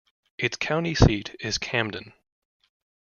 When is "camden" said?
1.59-2.11